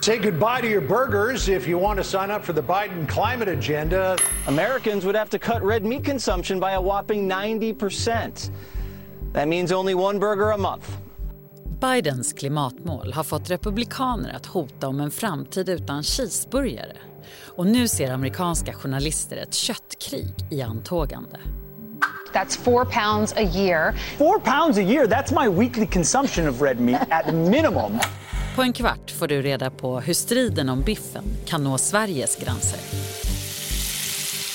Say 0.00 0.18
goodbye 0.18 0.62
to 0.62 0.66
your 0.66 0.80
burgers 0.80 1.48
if 1.48 1.68
you 1.68 1.76
want 1.76 1.98
to 1.98 2.04
sign 2.04 2.30
up 2.30 2.42
for 2.42 2.54
the 2.54 2.62
Biden 2.62 3.06
climate 3.06 3.48
agenda. 3.48 4.16
Americans 4.46 5.04
would 5.04 5.14
have 5.14 5.28
to 5.30 5.38
cut 5.38 5.62
red 5.62 5.84
meat 5.84 6.04
consumption 6.04 6.58
by 6.58 6.72
a 6.72 6.80
whopping 6.80 7.28
90%. 7.28 8.50
That 9.32 9.46
means 9.46 9.72
only 9.72 9.94
one 9.94 10.18
burger 10.18 10.52
a 10.52 10.56
month. 10.56 10.96
Bidens 11.80 12.32
klimatmål 12.32 13.12
har 13.12 13.24
fått 13.24 13.50
republikaner 13.50 14.36
att 14.36 14.46
hota 14.46 14.88
om 14.88 15.00
en 15.00 15.10
framtid 15.10 15.68
utan 15.68 16.02
cheeseburgare. 16.02 16.96
Och 17.56 17.66
nu 17.66 17.88
ser 17.88 18.10
amerikanska 18.10 18.72
journalister 18.72 19.36
ett 19.36 19.54
köttkrig 19.54 20.34
i 20.50 20.62
antågande. 20.62 21.38
That's 22.32 22.56
four 22.56 22.84
pounds 22.84 23.32
a 23.32 23.42
year. 23.42 23.92
Four 24.18 24.38
pounds 24.40 24.78
a 24.78 24.82
year, 24.82 25.06
that's 25.06 25.32
my 25.42 25.58
weekly 25.58 25.86
consumption 25.86 26.48
of 26.48 26.62
red 26.62 26.80
meat 26.80 27.00
at 27.10 27.34
minimum. 27.34 28.00
På 28.60 28.64
en 28.64 28.72
kvart 28.72 29.10
får 29.10 29.28
du 29.28 29.42
reda 29.42 29.70
på 29.70 30.00
hur 30.00 30.14
striden 30.14 30.68
om 30.68 30.82
biffen 30.82 31.24
kan 31.46 31.64
nå 31.64 31.78
Sveriges 31.78 32.36
gränser. 32.36 32.78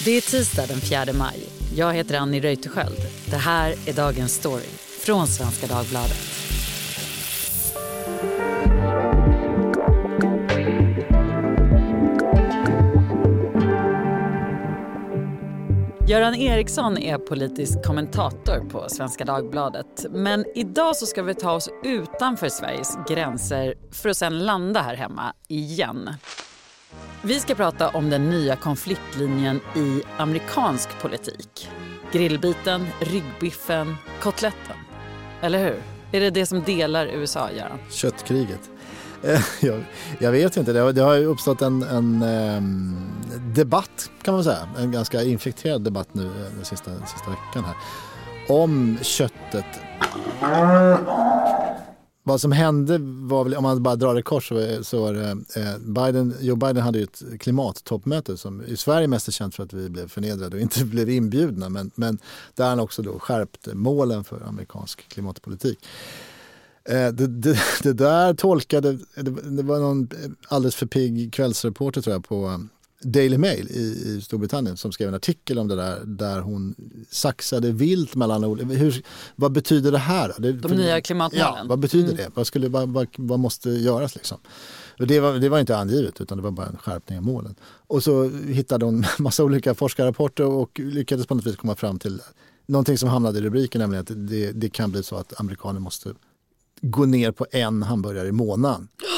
Det 0.06 0.12
är 0.12 0.22
tisdag 0.22 0.66
den 0.68 0.82
4 0.82 1.14
maj. 1.14 1.40
Jag 1.76 1.94
heter 1.94 2.18
Annie 2.18 2.42
Reuterskiöld. 2.42 3.02
Det 3.26 3.38
här 3.38 3.74
är 3.86 3.94
dagens 3.94 4.34
story 4.34 4.70
från 5.00 5.28
Svenska 5.28 5.68
Dagbladet. 5.68 6.35
Göran 16.08 16.36
Eriksson 16.36 16.98
är 16.98 17.18
politisk 17.18 17.84
kommentator 17.84 18.70
på 18.70 18.90
Svenska 18.90 19.26
Dagbladet. 19.26 20.06
Men 20.12 20.46
idag 20.56 20.96
så 20.96 21.06
ska 21.06 21.24
vi 21.24 21.34
ta 21.34 21.52
oss 21.52 21.70
utanför 21.84 22.50
Sveriges 22.50 22.98
gränser 23.08 23.76
för 23.92 24.10
att 24.10 24.18
sen 24.18 24.40
landa 24.40 24.82
här 24.82 24.96
hemma 24.96 25.34
igen. 25.48 26.10
Vi 27.22 27.40
ska 27.40 27.56
prata 27.56 27.90
om 27.90 28.10
den 28.10 28.30
nya 28.30 28.56
konfliktlinjen 28.56 29.60
i 29.76 30.02
amerikansk 30.18 31.02
politik. 31.02 31.70
Grillbiten, 32.12 32.88
ryggbiffen, 33.00 33.96
kotletten. 34.22 34.78
Eller 35.42 35.60
hur? 35.60 35.82
Är 36.12 36.22
det 36.22 36.30
det 36.30 36.46
som 36.46 36.64
delar 36.64 37.06
USA, 37.06 37.52
Göran? 37.52 37.80
Köttkriget. 37.90 38.70
Jag, 39.62 39.84
jag, 40.20 40.32
vet 40.32 40.58
inte, 40.58 40.74
det 40.74 40.80
har, 40.80 40.94
det 40.94 41.02
har 41.02 41.18
uppstått 41.18 41.62
en, 41.62 41.84
en 41.84 42.24
um, 42.24 43.15
debatt 43.56 44.10
kan 44.22 44.34
man 44.34 44.44
säga, 44.44 44.70
en 44.78 44.92
ganska 44.92 45.24
infekterad 45.24 45.84
debatt 45.84 46.14
nu 46.14 46.26
eh, 46.26 46.56
den 46.56 46.66
sista, 46.66 46.92
sista 46.92 47.30
veckan 47.30 47.64
här. 47.64 47.76
Om 48.50 48.98
köttet. 49.02 49.66
Vad 52.24 52.42
som 52.42 52.52
hände 52.52 52.98
var 53.02 53.44
väl, 53.44 53.56
om 53.56 53.64
man 53.64 53.84
bara 53.84 53.96
drar 53.96 54.16
det 54.16 54.22
kort 54.22 54.44
så, 54.44 54.84
så 54.84 55.02
var 55.02 55.14
det, 55.14 55.30
eh, 55.30 55.78
Biden, 55.80 56.36
Joe 56.42 56.56
Biden 56.56 56.84
hade 56.84 56.98
ju 56.98 57.04
ett 57.04 57.24
klimattoppmöte 57.40 58.38
som 58.38 58.64
i 58.66 58.78
Sverige 58.78 59.08
mest 59.08 59.28
är 59.28 59.32
känt 59.32 59.56
för 59.56 59.64
att 59.64 59.74
vi 59.74 59.90
blev 59.90 60.08
förnedrade 60.08 60.56
och 60.56 60.62
inte 60.62 60.86
blev 60.86 61.10
inbjudna. 61.10 61.70
Men, 61.70 61.92
men 61.96 62.18
där 62.56 62.70
han 62.70 62.80
också 62.80 63.02
då 63.02 63.20
skärpte 63.20 63.76
målen 63.76 64.24
för 64.24 64.42
amerikansk 64.48 65.10
klimatpolitik. 65.10 65.80
Eh, 66.90 67.08
det, 67.08 67.28
det, 67.28 67.58
det, 67.84 67.94
där 67.94 68.34
tolkade, 68.34 68.98
det, 69.16 69.32
det, 69.32 69.64
var 69.64 69.80
någon 69.80 70.10
alldeles 70.48 70.76
för 70.76 70.86
pigg 70.86 71.34
kvällsreporter 71.34 72.02
tror 72.02 72.14
jag 72.14 72.26
på 72.26 72.68
Daily 73.06 73.38
Mail 73.38 73.68
i, 73.72 73.80
i 73.80 74.22
Storbritannien 74.22 74.78
som 74.78 74.92
skrev 74.92 75.08
en 75.08 75.16
artikel 75.16 75.60
om 75.60 75.68
det 75.68 75.76
där 75.76 76.00
där 76.06 76.40
hon 76.40 76.76
saxade 77.10 77.72
vilt 77.72 78.16
mellan 78.16 78.44
olika... 78.44 79.02
Vad 79.36 79.52
betyder 79.52 79.92
det 79.92 79.98
här? 79.98 80.34
Det, 80.38 80.52
De 80.52 80.70
för, 80.70 80.76
nya 80.76 81.02
klimatmålen? 81.02 81.48
Ja, 81.58 81.66
vad 81.66 81.80
betyder 81.80 82.14
mm. 82.14 82.18
det? 82.18 82.30
Vad, 82.34 82.48
skulle, 82.48 82.68
vad, 82.68 82.90
vad, 82.90 83.08
vad 83.18 83.40
måste 83.40 83.70
göras 83.70 84.16
liksom? 84.16 84.38
Och 85.00 85.08
det, 85.08 85.20
var, 85.20 85.34
det 85.34 85.50
var 85.50 85.60
inte 85.60 85.78
angivet 85.78 86.22
utan 86.22 86.38
det 86.38 86.44
var 86.44 86.52
bara 86.52 86.68
en 86.68 86.78
skärpning 86.78 87.18
av 87.18 87.24
målen. 87.24 87.56
Och 87.88 88.04
så 88.04 88.30
hittade 88.30 88.86
hon 88.86 89.06
massa 89.20 89.44
olika 89.44 89.74
forskarrapporter 89.74 90.46
och 90.46 90.80
lyckades 90.80 91.28
på 91.28 91.36
något 91.36 91.46
vis 91.46 91.56
komma 91.56 91.76
fram 91.76 92.00
till 92.00 92.22
någonting 92.66 92.98
som 92.98 93.10
hamnade 93.10 93.40
i 93.40 93.42
rubriken, 93.42 93.82
nämligen 93.82 94.02
att 94.02 94.30
det, 94.30 94.52
det 94.52 94.70
kan 94.70 94.92
bli 94.92 95.04
så 95.04 95.16
att 95.16 95.40
amerikaner 95.40 95.80
måste 95.80 96.14
gå 96.82 97.06
ner 97.06 97.32
på 97.32 97.46
en 97.52 97.84
hamburgare 97.84 98.28
i 98.28 98.32
månaden. 98.32 98.88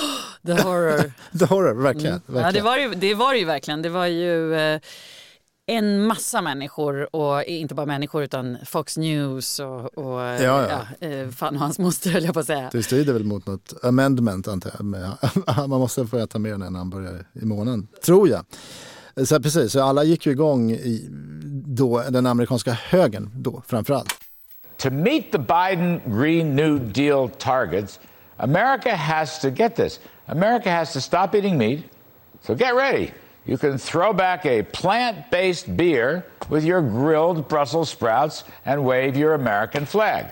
The 0.47 0.61
horror. 0.63 1.11
The 1.39 1.45
horror, 1.45 1.73
verkligen. 1.73 2.11
Mm. 2.13 2.21
verkligen. 2.25 2.45
Ja, 2.45 2.51
det, 2.51 2.61
var 2.61 2.77
ju, 2.77 2.89
det 2.89 3.15
var 3.15 3.33
ju 3.33 3.45
verkligen. 3.45 3.81
Det 3.81 3.89
var 3.89 4.05
ju 4.05 4.55
eh, 4.55 4.79
en 5.65 6.05
massa 6.05 6.41
människor 6.41 7.15
och 7.15 7.43
inte 7.43 7.75
bara 7.75 7.85
människor 7.85 8.23
utan 8.23 8.57
Fox 8.65 8.97
News 8.97 9.59
och, 9.59 9.97
och 9.97 10.19
ja, 10.21 10.41
ja. 10.41 10.67
ja 10.99 11.07
eh, 11.07 11.29
fan 11.29 11.55
och 11.55 11.61
hans 11.61 11.79
moster 11.79 12.09
höll 12.09 12.23
jag 12.23 12.33
på 12.33 12.39
att 12.39 12.45
säga. 12.45 12.69
Det 12.71 12.83
strider 12.83 13.13
väl 13.13 13.23
mot 13.23 13.47
något 13.47 13.73
amendment 13.83 14.47
antar 14.47 14.71
jag. 14.77 14.87
Man 15.69 15.79
måste 15.79 16.07
få 16.07 16.17
äta 16.17 16.39
mer 16.39 16.53
än 16.53 16.61
en 16.61 16.75
hamburgare 16.75 17.25
i 17.33 17.45
månaden, 17.45 17.87
tror 18.05 18.29
jag. 18.29 18.45
Så 19.27 19.41
precis, 19.41 19.71
så 19.71 19.83
alla 19.83 20.03
gick 20.03 20.25
ju 20.25 20.31
igång 20.31 20.71
i 20.71 21.07
då, 21.65 22.03
den 22.09 22.25
amerikanska 22.25 22.71
högern 22.71 23.29
då 23.33 23.63
framförallt. 23.67 24.13
To 24.77 24.89
meet 24.89 25.31
the 25.31 25.37
Biden 25.37 26.01
Green 26.05 26.55
New 26.55 26.93
Deal 26.93 27.29
targets, 27.29 27.99
America 28.37 28.95
has 28.95 29.39
to 29.39 29.49
get 29.49 29.75
this. 29.75 29.99
America 30.27 30.69
has 30.69 30.93
to 30.93 31.01
stop 31.01 31.35
eating 31.35 31.57
meat. 31.57 31.83
So 32.41 32.55
get 32.55 32.75
ready. 32.75 33.11
You 33.45 33.57
can 33.57 33.79
throw 33.79 34.13
back 34.13 34.45
a 34.45 34.63
plant 34.63 35.17
based 35.31 35.77
beer 35.77 36.23
with 36.49 36.65
your 36.65 36.81
grilled 36.81 37.47
Brussels 37.47 37.89
sprouts 37.89 38.43
and 38.65 38.85
wave 38.85 39.17
your 39.17 39.33
American 39.33 39.85
flag. 39.85 40.25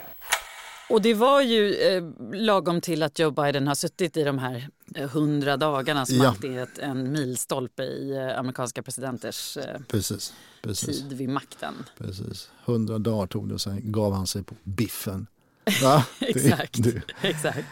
Och 0.90 1.02
det 1.02 1.14
var 1.14 1.42
ju 1.42 1.76
eh, 1.76 2.04
lagom 2.34 2.82
till 2.82 3.04
att 3.04 3.20
Joe 3.20 3.32
Biden 3.32 3.68
har 3.68 3.76
suttit 3.76 4.18
i 4.18 4.24
de 4.24 4.40
här 4.40 4.68
eh, 4.96 5.10
hundra 5.10 5.58
dagarna 5.58 6.06
som 6.06 6.18
ja. 6.18 6.28
alltid 6.28 6.58
är 6.58 6.68
en 6.80 7.12
milstolpe 7.12 7.84
i 7.84 8.18
eh, 8.18 8.40
amerikanska 8.40 8.84
presidenters 8.84 9.58
eh, 9.58 9.82
precis, 9.88 10.34
precis. 10.62 11.02
tid 11.02 11.14
vid 11.14 11.30
makten. 11.30 11.74
Precis. 11.98 12.50
Hundra 12.66 12.98
dagar 12.98 13.28
tog 13.28 13.48
det 13.48 13.54
och 13.54 13.62
sen 13.62 13.82
gav 13.84 14.14
han 14.14 14.28
sig 14.28 14.44
på 14.44 14.56
biffen. 14.64 15.28
exakt. 16.20 16.84
Det, 16.84 16.92
det. 16.92 17.02
exakt. 17.22 17.66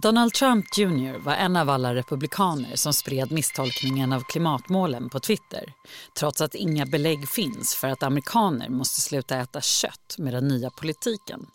Donald 0.00 0.34
Trump 0.34 0.78
Jr 0.78 1.18
var 1.18 1.34
en 1.34 1.56
av 1.56 1.70
alla 1.70 1.94
republikaner 1.94 2.76
som 2.76 2.92
spred 2.92 3.32
misstolkningen 3.32 4.12
av 4.12 4.20
klimatmålen 4.20 5.08
på 5.08 5.20
Twitter 5.20 5.72
trots 6.18 6.40
att 6.40 6.54
inga 6.54 6.86
belägg 6.86 7.28
finns 7.28 7.74
för 7.74 7.88
att 7.88 8.02
amerikaner 8.02 8.68
måste 8.68 9.00
sluta 9.00 9.36
äta 9.36 9.60
kött 9.60 10.16
med 10.18 10.34
den 10.34 10.48
nya 10.48 10.70
politiken. 10.70 11.46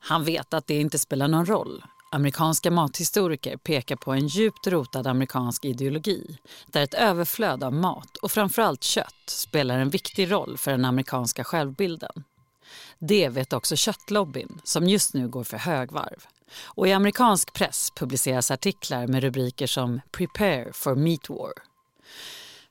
Han 0.00 0.24
vet 0.24 0.54
att 0.54 0.66
det 0.66 0.80
inte 0.80 0.98
spelar 0.98 1.28
någon 1.28 1.46
roll. 1.46 1.84
Amerikanska 2.12 2.70
mathistoriker 2.70 3.56
pekar 3.56 3.96
på 3.96 4.12
en 4.12 4.26
djupt 4.26 4.66
rotad 4.66 5.06
amerikansk 5.06 5.64
ideologi 5.64 6.38
där 6.66 6.82
ett 6.82 6.94
överflöd 6.94 7.64
av 7.64 7.72
mat 7.72 8.16
och 8.16 8.32
framförallt 8.32 8.82
kött 8.82 9.24
spelar 9.26 9.78
en 9.78 9.90
viktig 9.90 10.32
roll 10.32 10.58
för 10.58 10.70
den 10.70 10.84
amerikanska 10.84 11.44
självbilden. 11.44 12.24
Det 12.98 13.28
vet 13.28 13.52
också 13.52 13.76
köttlobbyn 13.76 14.60
som 14.64 14.88
just 14.88 15.14
nu 15.14 15.28
går 15.28 15.44
för 15.44 15.56
högvarv. 15.56 16.26
Och 16.64 16.88
I 16.88 16.92
amerikansk 16.92 17.52
press 17.52 17.92
publiceras 17.96 18.50
artiklar 18.50 19.06
med 19.06 19.22
rubriker 19.22 19.66
som 19.66 20.00
“Prepare 20.10 20.72
for 20.72 20.94
meat 20.94 21.28
war”. 21.28 21.52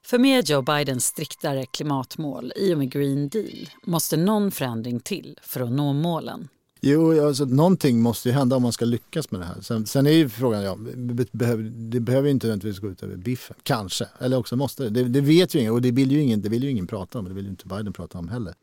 För 0.06 0.20
med 0.20 0.50
Joe 0.50 0.62
Bidens 0.62 1.06
striktare 1.06 1.66
klimatmål 1.66 2.54
i 2.56 2.74
och 2.74 2.78
med 2.78 2.92
Green 2.92 3.30
Deal 3.30 3.70
måste 3.84 4.18
någon 4.18 4.52
förändring 4.52 5.00
till 5.00 5.40
för 5.42 5.62
att 5.62 5.72
nå 5.72 5.94
målen. 5.94 6.48
Jo, 6.82 7.28
alltså, 7.28 7.46
någonting 7.46 8.02
måste 8.02 8.30
ju 8.30 8.36
hända 8.36 8.56
om 8.56 8.62
man 8.62 8.72
ska 8.72 8.86
lyckas 8.86 9.32
med 9.32 9.42
det 9.42 9.46
här. 9.46 9.62
Sen, 9.62 9.86
sen 9.86 10.08
är 10.08 10.12
ju 10.12 10.30
frågan, 10.30 10.64
ja, 10.64 10.78
det 10.96 12.00
behöver 12.00 12.30
inte 12.30 12.48
nödvändigtvis 12.48 12.80
gå 12.80 12.90
ut 12.90 13.04
över 13.04 13.16
biffen. 13.16 13.56
Kanske, 13.64 14.08
eller 14.20 14.38
också 14.38 14.56
måste 14.56 14.90
det. 14.90 15.04
Det, 15.04 15.22
vet 15.22 15.56
ju 15.56 15.60
ingen 15.60 15.74
och 15.74 15.82
det 15.82 15.92
vill 15.92 16.12
ju 16.12 16.22
ingen, 16.22 16.42
det 16.42 16.50
vill 16.50 16.64
ju 16.64 16.70
ingen 16.70 16.88
prata 16.88 17.20
om. 17.20 17.26
Det 17.26 17.34
vill 17.34 17.46
ju 17.46 17.50
inte 17.50 17.68
Biden 17.68 17.94
prata 17.94 18.18
om 18.18 18.30
heller. 18.30 18.54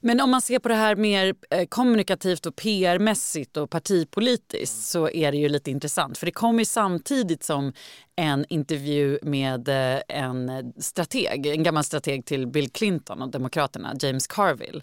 Men 0.00 0.20
om 0.20 0.30
man 0.30 0.42
ser 0.42 0.58
på 0.58 0.68
det 0.68 0.74
här 0.74 0.96
mer 0.96 1.34
eh, 1.50 1.66
kommunikativt 1.66 2.46
och 2.46 2.56
PR-mässigt 2.56 3.56
och 3.56 3.70
partipolitiskt 3.70 4.84
så 4.84 5.10
är 5.10 5.32
det 5.32 5.38
ju 5.38 5.48
lite 5.48 5.70
intressant. 5.70 6.18
För 6.18 6.26
det 6.26 6.32
kommer 6.32 6.64
samtidigt 6.64 7.44
som 7.44 7.72
en 8.16 8.44
intervju 8.48 9.18
med 9.22 9.68
eh, 9.68 10.00
en 10.08 10.72
strateg, 10.78 11.46
en 11.46 11.62
gammal 11.62 11.84
strateg 11.84 12.24
till 12.24 12.46
Bill 12.46 12.70
Clinton 12.70 13.22
och 13.22 13.30
Demokraterna, 13.30 13.94
James 14.00 14.26
Carville 14.26 14.80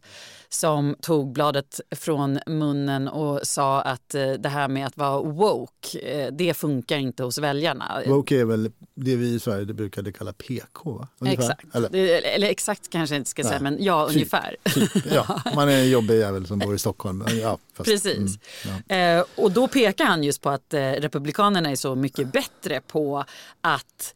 som 0.50 0.96
tog 1.02 1.34
bladet 1.34 1.81
från 1.96 2.40
munnen 2.48 3.08
och 3.08 3.40
sa 3.44 3.81
att 3.81 4.16
eh, 4.16 4.31
det 4.31 4.50
här 4.50 4.68
med 4.68 4.86
att 4.86 4.98
vara 4.98 5.22
woke, 5.22 6.30
det 6.31 6.54
funkar 6.54 6.98
inte 6.98 7.24
hos 7.24 7.38
väljarna. 7.38 8.02
Woke 8.08 8.40
är 8.40 8.46
väl 8.46 8.72
det 8.96 9.16
vi 9.16 9.34
i 9.34 9.40
Sverige 9.40 9.66
brukade 9.66 10.12
kalla 10.12 10.34
PK? 10.34 11.08
Va? 11.18 11.30
Exakt, 11.31 11.75
eller? 11.75 11.96
eller 12.24 12.48
exakt 12.48 12.90
kanske 12.90 13.16
jag 13.16 13.20
inte 13.20 13.30
ska 13.30 13.44
Nej. 13.44 13.50
säga, 13.50 13.62
men 13.62 13.78
ja, 13.80 14.08
typ, 14.08 14.16
ungefär. 14.16 14.56
Typ, 14.74 14.92
ja. 15.12 15.42
Man 15.56 15.69
är 15.69 15.80
en 15.80 15.89
jobbig 15.89 16.19
jävel 16.19 16.48
som 16.48 16.60
bor 16.60 16.75
i 16.75 16.80
Stockholm. 16.80 17.25
Ja, 17.42 17.57
fast, 17.74 17.89
Precis. 17.89 18.39
Mm, 18.63 18.81
ja. 18.88 18.95
eh, 18.95 19.25
och 19.36 19.51
då 19.51 19.68
pekar 19.68 20.06
han 20.06 20.24
just 20.24 20.42
på 20.42 20.50
att 20.50 20.74
eh, 20.74 20.80
Republikanerna 20.80 21.71
är 21.71 21.75
så 21.75 21.95
mycket 21.95 22.31
bättre 22.31 22.81
på 22.81 23.25
att 23.62 24.13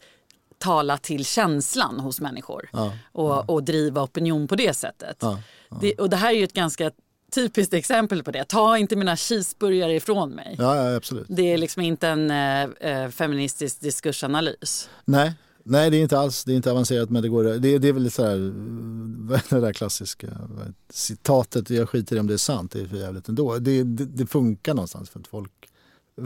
tala 0.57 0.97
till 0.97 1.25
känslan 1.25 1.99
hos 1.99 2.21
människor 2.21 2.69
ja, 2.73 2.93
och, 3.11 3.29
ja. 3.29 3.43
och 3.47 3.63
driva 3.63 4.03
opinion 4.03 4.47
på 4.47 4.55
det 4.55 4.73
sättet. 4.73 5.23
Det, 5.81 5.93
och 5.93 6.09
det 6.09 6.15
här 6.15 6.29
är 6.29 6.37
ju 6.37 6.43
ett 6.43 6.53
ganska 6.53 6.91
typiskt 7.31 7.73
exempel 7.73 8.23
på 8.23 8.31
det. 8.31 8.43
Ta 8.43 8.77
inte 8.77 8.95
mina 8.95 9.17
cheeseburgare 9.17 9.95
ifrån 9.95 10.29
mig. 10.29 10.55
Ja, 10.59 10.75
ja 10.75 10.95
absolut. 10.95 11.25
Det 11.29 11.53
är 11.53 11.57
liksom 11.57 11.81
inte 11.81 12.07
en 12.07 12.31
eh, 12.31 13.09
feministisk 13.09 13.81
diskursanalys. 13.81 14.89
Nej, 15.05 15.33
Nej, 15.69 15.91
det 15.91 15.97
är 15.97 16.01
inte 16.01 16.19
alls 16.19 16.43
det 16.43 16.51
är 16.51 16.55
inte 16.55 16.71
avancerat 16.71 17.09
men 17.09 17.21
det 17.21 17.29
går. 17.29 17.43
Det, 17.43 17.77
det 17.79 17.87
är 17.87 17.93
väl 17.93 18.11
så 18.11 18.25
här, 18.25 18.37
det 19.49 19.59
där 19.59 19.73
klassiska 19.73 20.27
citatet, 20.89 21.69
jag 21.69 21.89
skiter 21.89 22.15
i 22.15 22.19
om 22.19 22.27
det 22.27 22.33
är 22.33 22.37
sant, 22.37 22.71
det 22.71 22.81
är 22.81 22.85
för 22.85 22.97
jävligt 22.97 23.29
ändå. 23.29 23.59
Det, 23.59 23.83
det, 23.83 24.05
det 24.05 24.27
funkar 24.27 24.73
någonstans 24.73 25.09
för 25.09 25.19
att 25.19 25.27
folk, 25.27 25.51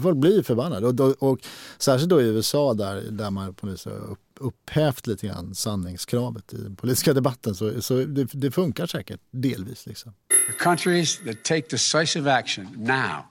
folk 0.01 0.17
blir 0.17 0.43
förbannade. 0.43 0.87
Och, 0.87 0.99
och, 0.99 1.31
och 1.31 1.39
särskilt 1.77 2.09
då 2.09 2.21
i 2.21 2.25
USA 2.25 2.73
där, 2.73 3.01
där 3.11 3.31
man 3.31 3.53
på 3.53 3.65
något 3.65 3.79
sätt 3.79 3.93
upp, 3.93 4.19
upphävt 4.39 5.07
lite 5.07 5.27
grann 5.27 5.55
sanningskravet 5.55 6.53
i 6.53 6.57
den 6.57 6.75
politiska 6.75 7.13
debatten 7.13 7.55
så, 7.55 7.81
så 7.81 7.95
det, 7.97 8.27
det 8.31 8.51
funkar 8.51 8.87
säkert 8.87 9.21
delvis. 9.31 9.85
Liksom. 9.85 10.13
The 10.29 10.63
countries 10.63 11.17
that 11.17 11.43
take 11.43 11.63
decisive 11.69 12.33
action 12.33 12.67
now 12.77 13.25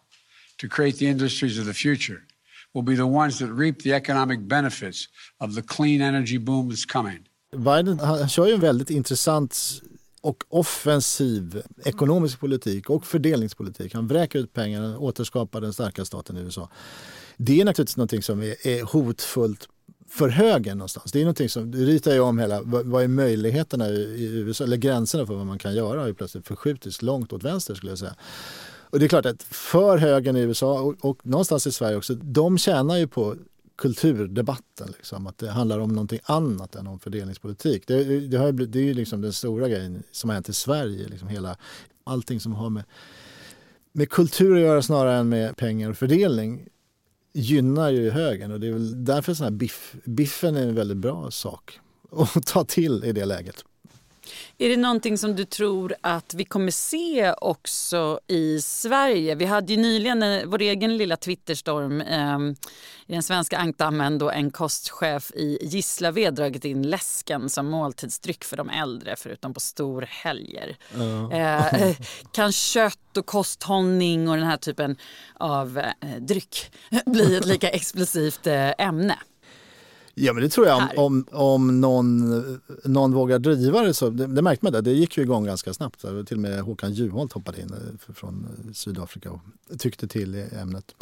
to 0.61 0.69
create 0.69 0.99
the 0.99 1.07
industries 1.07 1.59
of 1.59 1.67
the 1.67 1.75
future 1.75 2.19
will 2.75 2.85
be 2.85 2.97
the 2.97 3.03
ones 3.03 3.39
that 3.39 3.49
reap 3.59 3.79
the 3.79 3.93
economic 3.93 4.41
benefits 4.41 5.07
of 5.39 5.55
the 5.55 5.63
clean 5.63 6.01
energy 6.01 6.39
boom 6.39 6.71
that's 6.71 6.93
coming. 6.93 7.19
Biden 7.57 8.01
han 8.01 8.29
kör 8.29 8.47
ju 8.47 8.55
en 8.55 8.61
väldigt 8.61 8.91
intressant 8.91 9.83
och 10.23 10.45
offensiv 10.49 11.63
ekonomisk 11.85 12.41
politik 12.41 12.91
och 12.91 13.07
fördelningspolitik. 13.07 13.95
Han 13.95 14.07
vräker 14.07 14.39
ut 14.39 14.53
pengar 14.53 14.97
och 14.97 15.05
återskapar 15.05 15.61
den 15.61 15.73
starka 15.73 16.05
staten 16.05 16.37
i 16.37 16.41
USA. 16.41 16.69
Det 17.37 17.61
är 17.61 17.65
naturligtvis 17.65 17.97
något 17.97 18.25
som 18.25 18.43
är, 18.43 18.67
är 18.67 18.83
hotfullt 18.83 19.69
för 20.11 20.29
högern 20.29 20.79
någonstans. 20.79 21.13
Det 21.13 21.19
är 21.19 21.25
någonting 21.25 21.49
som, 21.49 21.71
det 21.71 21.79
ritar 21.79 22.13
ju 22.13 22.21
om 22.21 22.39
hela, 22.39 22.63
vad 22.63 23.03
är 23.03 23.09
möjligheterna 23.09 23.89
i 23.89 24.29
USA, 24.33 24.65
eller 24.65 24.77
gränserna 24.77 25.27
för 25.27 25.35
vad 25.35 25.47
man 25.47 25.59
kan 25.59 25.75
göra 25.75 26.01
har 26.01 26.07
ju 26.07 26.15
plötsligt 26.15 26.47
förskjutits 26.47 27.03
långt 27.03 27.33
åt 27.33 27.43
vänster 27.43 27.75
skulle 27.75 27.93
jag 27.93 27.99
säga. 27.99 28.15
Och 28.91 28.99
det 28.99 29.07
är 29.07 29.09
klart 29.09 29.27
att 29.27 29.43
för 29.43 29.99
högern 29.99 30.37
i 30.37 30.41
USA 30.41 30.81
och, 30.81 30.97
och 31.01 31.27
någonstans 31.27 31.67
i 31.67 31.73
Sverige 31.73 31.97
också, 31.97 32.15
de 32.15 32.59
tjänar 32.59 32.97
ju 32.97 33.07
på 33.07 33.37
kulturdebatten. 33.77 34.89
Liksom, 34.97 35.27
att 35.27 35.39
det 35.39 35.51
handlar 35.51 35.79
om 35.79 35.91
någonting 35.93 36.21
annat 36.25 36.75
än 36.75 36.87
om 36.87 37.01
fördelningspolitik. 37.01 37.87
Det, 37.87 38.21
det, 38.21 38.37
har, 38.37 38.53
det 38.53 38.79
är 38.79 38.83
ju 38.83 38.95
liksom 38.95 39.21
den 39.21 39.33
stora 39.33 39.69
grejen 39.69 40.03
som 40.13 40.31
har 40.31 40.35
hänt 40.35 40.49
i 40.49 40.53
Sverige. 40.53 41.09
Liksom 41.09 41.29
hela, 41.29 41.57
allting 42.05 42.41
som 42.41 42.53
har 42.53 42.71
med, 42.71 42.85
med 43.93 44.11
kultur 44.11 44.55
att 44.55 44.61
göra 44.61 44.83
snarare 44.83 45.19
än 45.19 45.29
med 45.29 45.57
pengar 45.57 45.91
och 45.91 45.97
fördelning 45.97 46.69
gynnar 47.33 47.91
ju 47.91 48.11
högern 48.11 48.53
och 48.53 48.61
det 48.61 48.67
är 48.67 48.73
väl 48.73 49.05
därför 49.05 49.35
sån 49.35 49.45
här 49.45 49.51
biff, 49.51 49.95
biffen 50.05 50.57
är 50.57 50.63
en 50.63 50.75
väldigt 50.75 50.97
bra 50.97 51.31
sak 51.31 51.81
att 52.35 52.47
ta 52.47 52.65
till 52.65 53.05
i 53.05 53.13
det 53.13 53.25
läget. 53.25 53.65
Är 54.59 54.69
det 54.69 54.77
någonting 54.77 55.19
som 55.19 55.37
du 55.37 55.45
tror 55.45 55.95
att 56.01 56.35
vi 56.35 56.45
kommer 56.45 56.71
se 56.71 57.33
också 57.33 58.21
i 58.27 58.61
Sverige? 58.61 59.35
Vi 59.35 59.45
hade 59.45 59.73
ju 59.73 59.81
nyligen 59.81 60.23
eh, 60.23 60.43
vår 60.47 60.63
egen 60.63 60.97
lilla 60.97 61.17
Twitterstorm 61.17 62.01
eh, 62.01 62.39
i 63.07 63.13
den 63.13 63.23
svenska 63.23 63.59
ankdammen 63.59 64.19
då 64.19 64.31
en 64.31 64.51
kostchef 64.51 65.31
i 65.35 65.59
Gislaved 65.63 66.35
dragit 66.35 66.65
in 66.65 66.83
läsken 66.83 67.49
som 67.49 67.67
måltidsdryck 67.67 68.45
för 68.45 68.57
de 68.57 68.71
äldre 68.71 69.17
förutom 69.17 69.55
på 69.55 69.61
storhelger. 69.61 70.77
Uh. 70.97 71.35
Eh, 71.35 71.97
kan 72.33 72.53
kött 72.53 73.17
och 73.17 73.27
kosthållning 73.27 74.29
och 74.29 74.37
den 74.37 74.47
här 74.47 74.57
typen 74.57 74.97
av 75.35 75.79
eh, 75.79 76.17
dryck 76.21 76.73
bli 77.07 77.37
ett 77.37 77.47
lika 77.47 77.69
explosivt 77.69 78.47
eh, 78.47 78.71
ämne? 78.79 79.19
Ja 80.15 80.33
men 80.33 80.43
det 80.43 80.49
tror 80.49 80.67
jag 80.67 80.77
om, 80.77 80.91
om, 80.97 81.27
om 81.33 81.81
någon, 81.81 82.43
någon 82.85 83.13
vågar 83.13 83.39
driva 83.39 83.83
det 83.83 83.95
så. 83.95 84.11
Det, 84.11 84.27
det 84.27 84.43
märkte 84.43 84.65
man 84.65 84.73
där, 84.73 84.83
det 84.83 84.93
gick 84.93 85.17
ju 85.17 85.23
igång 85.23 85.45
ganska 85.45 85.75
snabbt. 85.75 86.01
Till 86.01 86.37
och 86.37 86.39
med 86.39 86.61
Håkan 86.61 86.93
Juholt 86.93 87.33
hoppade 87.33 87.61
in 87.61 87.73
eh, 87.73 88.15
från 88.15 88.47
eh, 88.67 88.73
Sydafrika 88.73 89.31
och 89.31 89.41
tyckte 89.79 90.09
till 90.09 90.35
i 90.35 90.49
ämnet. 90.61 90.95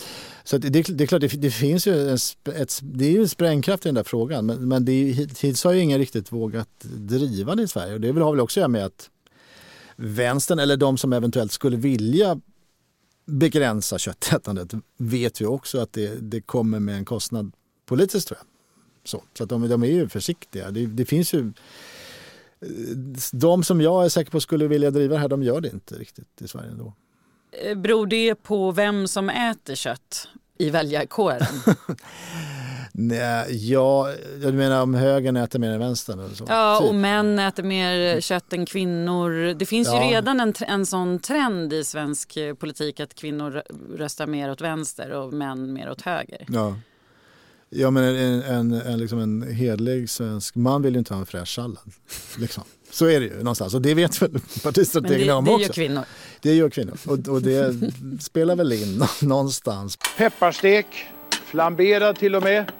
Så 0.45 0.59
det, 0.59 0.69
det 0.69 1.05
är 1.05 1.07
klart, 1.07 1.21
det, 1.21 1.29
det 1.29 1.51
finns 1.51 1.87
ju 1.87 2.09
en, 2.09 2.19
ett, 2.55 2.81
det 2.83 3.05
är 3.05 3.11
ju 3.11 3.29
sprängkraft 3.29 3.87
i 3.87 3.89
den 3.89 3.95
där 3.95 4.03
frågan. 4.03 4.47
Men, 4.47 4.69
men 4.69 4.85
det 4.85 4.93
är, 4.93 5.13
hittills 5.13 5.65
har 5.65 5.73
ju 5.73 5.81
ingen 5.81 5.99
riktigt 5.99 6.33
vågat 6.33 6.69
driva 6.83 7.55
det 7.55 7.63
i 7.63 7.69
Sverige. 7.69 7.95
Och 7.95 8.01
det 8.01 8.09
har 8.09 8.33
väl 8.33 8.41
också 8.41 8.61
att 8.61 8.63
göra 8.63 8.69
med 8.69 8.85
att 8.85 9.11
vänstern 9.97 10.59
eller 10.59 10.77
de 10.77 10.99
som 10.99 11.13
eventuellt 11.13 11.53
skulle 11.53 11.77
vilja 11.77 12.41
begränsa 13.27 13.99
köttätandet 13.99 14.73
vet 14.97 15.41
ju 15.41 15.47
också 15.47 15.81
att 15.81 15.93
det, 15.93 16.15
det 16.21 16.41
kommer 16.41 16.81
med 16.81 16.97
en 16.97 17.05
kostnad 17.05 17.53
politiskt 17.87 18.29
tror 18.29 18.39
jag. 18.39 18.48
Så, 19.09 19.23
så 19.35 19.43
att 19.45 19.51
de, 19.51 19.69
de 19.69 19.83
är 19.83 19.87
ju 19.87 20.09
försiktiga. 20.09 20.71
Det, 20.71 20.87
det, 20.87 21.05
finns 21.05 21.35
ju... 21.35 21.53
De 23.33 23.65
som 23.65 23.81
jag 23.81 24.05
är 24.05 24.09
säker 24.09 24.31
på 24.31 24.41
skulle 24.41 24.67
vilja 24.67 24.91
driva 24.91 25.15
det 25.15 25.21
här, 25.21 25.29
de 25.29 25.43
gör 25.43 25.61
det 25.61 25.69
inte 25.69 25.95
riktigt 25.95 26.43
i 26.43 26.49
Sverige 26.49 26.71
ändå. 26.71 26.93
Eh, 27.53 27.79
beror 27.79 28.07
det 28.07 28.35
på 28.35 28.71
vem 28.71 29.09
som 29.09 29.31
äter 29.31 29.75
kött 29.75 30.29
i 30.59 30.71
väljarkåren? 30.71 31.47
Nej, 32.93 33.71
ja, 33.71 34.15
du 34.43 34.53
menar 34.53 34.83
om 34.83 34.95
högern 34.95 35.37
äter 35.37 35.59
mer 35.59 35.71
än 35.71 35.79
vänstern? 35.79 36.21
Eller 36.21 36.35
så? 36.35 36.45
Ja, 36.49 36.79
typ. 36.81 36.89
och 36.89 36.95
män 36.95 37.39
äter 37.39 37.63
mer 37.63 38.21
kött 38.21 38.53
än 38.53 38.67
kvinnor. 38.67 39.55
Det 39.55 39.67
finns 39.67 39.89
ja. 39.89 40.05
ju 40.05 40.11
redan 40.11 40.41
en, 40.41 40.55
en 40.61 40.87
sån 40.87 41.19
trend 41.19 41.73
i 41.73 41.85
svensk 41.85 42.39
politik 42.59 43.01
att 43.01 43.15
kvinnor 43.15 43.63
röstar 43.97 44.27
mer 44.27 44.51
åt 44.51 44.61
vänster 44.61 45.11
och 45.11 45.33
män 45.33 45.73
mer 45.73 45.91
åt 45.91 46.01
höger. 46.01 46.47
Ja. 46.49 46.77
Ja 47.71 47.91
men 47.91 48.05
en, 48.05 48.43
en, 48.43 48.73
en, 48.73 48.99
liksom 48.99 49.19
en 49.19 49.43
hedlig 49.43 50.11
svensk 50.11 50.55
man 50.55 50.83
vill 50.83 50.93
ju 50.93 50.99
inte 50.99 51.15
ha 51.15 51.21
en 51.21 51.27
fräsch 51.27 51.55
sallad. 51.55 51.93
Liksom. 52.39 52.65
Så 52.91 53.07
är 53.07 53.21
det 53.21 53.27
ju 53.27 53.37
någonstans 53.39 53.75
och 53.75 53.83
det 53.83 53.95
vet 53.95 54.23
väl 54.23 54.31
partistrategerna 54.63 55.37
om 55.37 55.49
också. 55.49 55.57
Det 55.59 55.63
gör 55.63 55.73
kvinnor. 55.73 56.05
Det 56.41 56.55
gör 56.55 56.71
kvinnor 56.71 56.99
och, 57.07 57.29
och 57.29 57.43
det 57.43 57.75
spelar 58.21 58.57
väl 58.57 58.73
in 58.73 59.05
någonstans. 59.23 59.99
Pepparstek, 60.19 60.87
flamberad 61.45 62.17
till 62.17 62.35
och 62.35 62.43
med. 62.43 62.73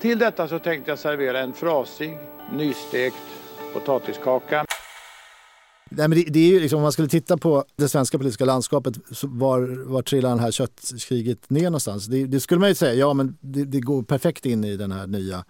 Till 0.00 0.18
detta 0.18 0.48
så 0.48 0.58
tänkte 0.58 0.90
jag 0.90 0.98
servera 0.98 1.40
en 1.40 1.52
frasig, 1.52 2.18
nystekt 2.52 3.16
potatiskaka. 3.72 4.64
Nej, 5.98 6.08
men 6.08 6.18
det, 6.18 6.24
det, 6.24 6.38
är 6.38 6.48
ju 6.48 6.60
liksom, 6.60 6.76
om 6.76 6.82
man 6.82 6.92
skulle 6.92 7.08
titta 7.08 7.36
på 7.36 7.64
det 7.76 7.88
svenska 7.88 8.18
politiska 8.18 8.44
landskapet, 8.44 8.94
var, 9.22 9.84
var 9.86 10.02
trillar 10.02 10.36
det 10.36 10.40
här 10.40 10.50
köttkriget 10.50 11.50
ner 11.50 11.62
någonstans? 11.62 12.06
Det, 12.06 12.26
det, 12.26 12.40
skulle 12.40 12.60
man 12.60 12.68
ju 12.68 12.74
säga, 12.74 12.94
ja 12.94 13.14
men 13.14 13.36
det, 13.40 13.64
det, 13.64 13.80
går 13.80 14.02
perfekt 14.02 14.46
in 14.46 14.64
i 14.64 14.76
den 14.76 14.92
här 14.92 15.06
nya 15.06 15.44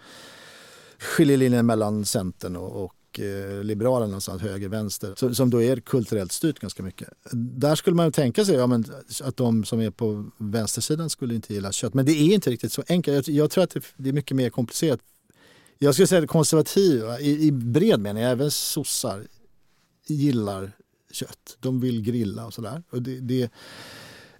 skiljelinjen 0.98 1.66
mellan 1.66 2.04
Centern 2.04 2.56
och, 2.56 2.84
och 2.84 3.20
eh, 3.20 3.64
Liberalerna, 3.64 4.06
någonstans 4.06 4.42
höger, 4.42 4.68
vänster, 4.68 5.14
som, 5.16 5.34
som 5.34 5.50
då 5.50 5.62
är 5.62 5.76
kulturellt 5.76 6.32
styrt 6.32 6.58
ganska 6.58 6.82
mycket. 6.82 7.08
Där 7.32 7.74
skulle 7.74 7.96
man 7.96 8.12
tänka 8.12 8.44
sig 8.44 8.54
ja, 8.54 8.66
men, 8.66 8.84
att 9.22 9.36
de 9.36 9.64
som 9.64 9.80
är 9.80 9.90
på 9.90 10.30
vänstersidan 10.38 11.10
skulle 11.10 11.34
inte 11.34 11.54
gilla 11.54 11.72
kött. 11.72 11.94
Men 11.94 12.06
det 12.06 12.12
är 12.12 12.34
inte 12.34 12.50
riktigt 12.50 12.72
så 12.72 12.82
enkelt. 12.88 13.28
Jag, 13.28 13.36
jag 13.36 13.50
tror 13.50 13.64
att 13.64 13.70
det, 13.70 13.84
det 13.96 14.08
är 14.08 14.12
mycket 14.12 14.36
mer 14.36 14.50
komplicerat. 14.50 15.00
Jag 15.78 15.94
skulle 15.94 16.06
säga 16.06 16.22
att 16.22 16.28
konservativa 16.28 17.20
i, 17.20 17.46
i 17.46 17.52
bred 17.52 18.00
mening, 18.00 18.22
även 18.22 18.50
sossar, 18.50 19.26
gillar 20.14 20.72
kött. 21.12 21.56
De 21.60 21.80
vill 21.80 22.02
grilla 22.02 22.46
och 22.46 22.54
sådär. 22.54 22.82
Och 22.90 23.02
det, 23.02 23.20
det, 23.20 23.50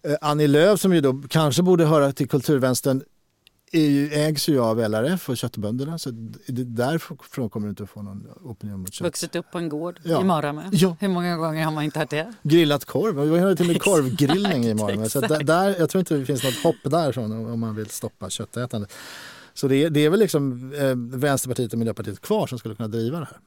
eh, 0.03 0.17
Annie 0.21 0.47
Lööf 0.47 0.81
som 0.81 0.95
ju 0.95 1.01
då 1.01 1.23
kanske 1.29 1.63
borde 1.63 1.85
höra 1.85 2.13
till 2.13 2.29
kulturvänstern 2.29 3.03
ju, 3.73 4.13
ägs 4.13 4.49
ju 4.49 4.61
av 4.61 4.79
LRF 4.79 5.29
och 5.29 5.37
köttbönderna 5.37 5.99
så 5.99 6.11
det, 6.47 6.65
därifrån 6.65 7.51
kommer 7.51 7.67
du 7.67 7.71
inte 7.71 7.83
att 7.83 7.91
få 7.91 8.03
någon 8.03 8.29
opinion 8.45 8.81
mot 8.81 8.95
kött. 8.95 9.07
Vuxit 9.07 9.37
upp 9.37 9.51
på 9.53 9.59
en 9.59 9.69
gård 9.69 10.01
ja. 10.05 10.21
i 10.21 10.25
Maramö. 10.25 10.63
Ja. 10.73 10.97
Hur 11.01 11.09
många 11.09 11.37
gånger 11.37 11.65
har 11.65 11.73
man 11.73 11.85
inte 11.85 11.99
hört 11.99 12.11
det? 12.11 12.33
Grillat 12.43 12.85
korv, 12.85 13.21
vi 13.21 13.39
har 13.39 13.55
till 13.55 13.67
och 13.67 13.73
med 13.73 13.83
korvgrillning 13.83 14.65
i 14.65 14.75
Maramö. 14.75 15.09
Så 15.09 15.21
där, 15.21 15.77
jag 15.79 15.91
tror 15.91 16.01
inte 16.01 16.15
det 16.15 16.27
finns 16.27 16.45
något 16.45 16.63
hopp 16.63 16.77
därifrån 16.85 17.47
om 17.47 17.61
man 17.61 17.75
vill 17.75 17.91
stoppa 17.91 18.31
köttätandet. 18.31 18.93
Så 19.55 19.69
det, 19.69 19.89
det 19.89 20.01
är 20.01 20.11
väl 20.11 20.21
liksom 20.21 20.73
eh, 20.73 21.19
Vänsterpartiet 21.19 21.73
och 21.73 21.79
Miljöpartiet 21.79 22.21
kvar 22.21 22.47
som 22.47 22.59
skulle 22.59 22.75
kunna 22.75 22.89
driva 22.89 23.19
det 23.19 23.25
här. 23.25 23.39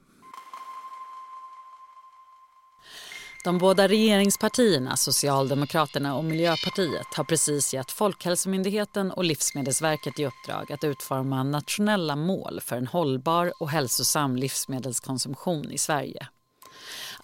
De 3.44 3.58
båda 3.58 3.88
regeringspartierna, 3.88 4.98
Socialdemokraterna 4.98 6.16
och 6.16 6.24
Miljöpartiet 6.24 7.08
har 7.16 7.24
precis 7.24 7.74
gett 7.74 7.92
Folkhälsomyndigheten 7.92 9.12
och 9.12 9.24
Livsmedelsverket 9.24 10.20
i 10.20 10.26
uppdrag 10.26 10.72
att 10.72 10.84
utforma 10.84 11.44
nationella 11.44 12.16
mål 12.16 12.60
för 12.62 12.76
en 12.76 12.88
hållbar 12.88 13.54
och 13.60 13.70
hälsosam 13.70 14.36
livsmedelskonsumtion 14.36 15.72
i 15.72 15.78
Sverige. 15.78 16.28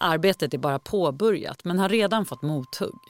Arbetet 0.00 0.54
är 0.54 0.58
bara 0.58 0.78
påbörjat 0.78 1.64
men 1.64 1.78
har 1.78 1.88
redan 1.88 2.26
fått 2.26 2.42
mothugg. 2.42 3.00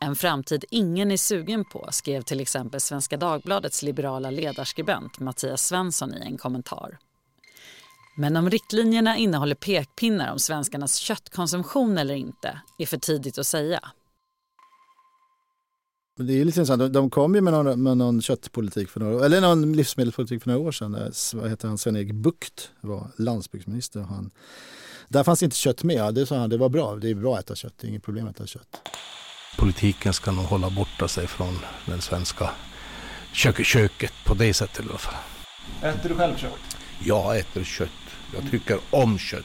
En 0.00 0.16
framtid 0.16 0.64
ingen 0.70 1.10
är 1.10 1.16
sugen 1.16 1.64
på, 1.64 1.88
skrev 1.90 2.22
till 2.22 2.40
exempel 2.40 2.80
Svenska 2.80 3.16
Dagbladets 3.16 3.82
liberala 3.82 4.30
ledarskribent 4.30 5.18
Mattias 5.18 5.66
Svensson 5.66 6.14
i 6.14 6.20
en 6.20 6.38
kommentar. 6.38 6.98
Men 8.16 8.36
om 8.36 8.50
riktlinjerna 8.50 9.16
innehåller 9.16 9.54
pekpinnar 9.54 10.32
om 10.32 10.38
svenskarnas 10.38 10.96
köttkonsumtion 10.96 11.98
eller 11.98 12.14
inte 12.14 12.60
är 12.78 12.86
för 12.86 12.96
tidigt 12.96 13.38
att 13.38 13.46
säga. 13.46 13.80
Det 16.16 16.40
är 16.40 16.44
lite 16.44 16.60
intressant. 16.60 16.92
De 16.92 17.10
kom 17.10 17.34
ju 17.34 17.40
med 17.40 17.52
någon, 17.52 17.82
med 17.82 17.96
någon 17.96 18.22
köttpolitik 18.22 18.88
för 18.88 19.00
några, 19.00 19.26
eller 19.26 19.40
någon 19.40 19.72
livsmedelspolitik 19.72 20.42
för 20.42 20.50
några 20.50 20.66
år 20.66 20.72
sedan. 20.72 21.12
Vad 21.34 21.50
heter 21.50 21.68
han? 21.68 21.78
Sven-Erik 21.78 22.12
Bucht 22.12 22.70
var 22.80 23.10
landsbygdsminister. 23.18 24.00
Han 24.00 24.30
Där 25.08 25.24
fanns 25.24 25.42
inte 25.42 25.56
kött 25.56 25.82
med. 25.82 26.14
Det 26.14 26.26
sa 26.26 26.36
han, 26.36 26.50
det 26.50 26.56
var 26.56 26.68
bra. 26.68 26.96
Det 26.96 27.10
är 27.10 27.14
bra 27.14 27.34
att 27.36 27.44
äta 27.44 27.54
kött, 27.54 27.74
det 27.80 27.86
är 27.86 27.88
inget 27.88 28.02
problem 28.02 28.28
att 28.28 28.36
äta 28.36 28.46
kött. 28.46 28.88
Politiken 29.58 30.12
ska 30.12 30.32
nog 30.32 30.44
hålla 30.44 30.70
borta 30.70 31.08
sig 31.08 31.26
från 31.26 31.58
den 31.86 32.00
svenska 32.00 32.50
kök 33.32 33.64
köket 33.64 34.12
på 34.26 34.34
det 34.34 34.54
sättet 34.54 34.86
i 34.86 34.88
alla 34.88 34.98
fall. 34.98 35.14
Äter 35.82 36.08
du 36.08 36.14
själv 36.14 36.36
kött? 36.36 36.76
Jag 37.00 37.38
äter 37.38 37.64
kött. 37.64 37.90
Jag 38.34 38.50
tycker 38.50 38.78
om 38.90 39.18
kött. 39.18 39.44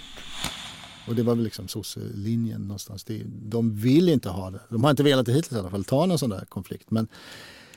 Och 1.08 1.16
det 1.16 1.24
var 1.24 1.36
väl 1.36 1.44
liksom 1.44 1.68
sosselinjen 1.68 2.62
någonstans. 2.62 3.06
De 3.26 3.76
vill 3.76 4.10
inte 4.10 4.30
ha 4.30 4.50
det. 4.50 4.60
De 4.70 4.84
har 4.84 4.92
inte 4.92 5.04
velat 5.04 5.26
det 5.26 5.32
hittills 5.32 5.52
i 5.52 5.60
alla 5.60 5.70
fall, 5.70 5.84
ta 5.84 6.06
någon 6.06 6.20
sån 6.20 6.30
där 6.30 6.46
konflikt. 6.46 6.92
Men 6.92 7.08